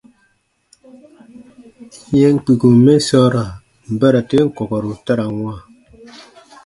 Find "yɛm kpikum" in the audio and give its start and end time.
2.19-2.75